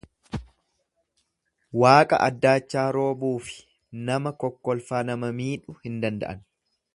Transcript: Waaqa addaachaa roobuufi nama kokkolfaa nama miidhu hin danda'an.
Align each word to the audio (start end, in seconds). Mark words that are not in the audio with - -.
Waaqa 1.83 2.19
addaachaa 2.27 2.87
roobuufi 2.97 3.59
nama 4.09 4.35
kokkolfaa 4.45 5.03
nama 5.11 5.31
miidhu 5.43 5.77
hin 5.85 6.01
danda'an. 6.07 6.43